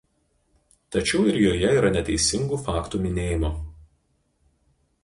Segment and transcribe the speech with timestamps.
[0.95, 3.57] Tačiau ir joje yra neteisingų faktų minėjimo.